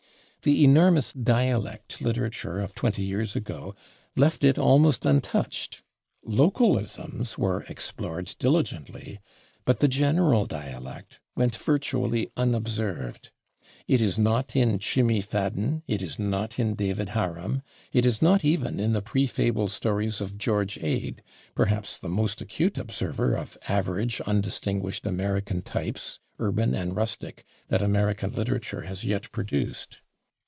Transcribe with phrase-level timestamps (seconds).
[0.43, 3.75] The enormous dialect literature of twenty years ago
[4.15, 5.83] left it almost untouched.
[6.25, 9.19] Localisms were explored diligently,
[9.65, 13.29] but the general dialect went virtually unobserved.
[13.87, 17.61] It is not in "Chimmie Fadden"; it is not in [Pg191] "David Harum";
[17.93, 21.21] it is not even in the pre fable stories of George Ade,
[21.53, 28.31] perhaps the most acute observer of average, undistinguished American types, urban and rustic, that American
[28.31, 29.99] literature has yet produced.